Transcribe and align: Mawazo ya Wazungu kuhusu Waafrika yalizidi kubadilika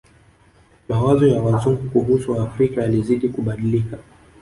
Mawazo 0.89 1.27
ya 1.27 1.41
Wazungu 1.41 1.89
kuhusu 1.89 2.31
Waafrika 2.31 2.81
yalizidi 2.81 3.29
kubadilika 3.29 3.97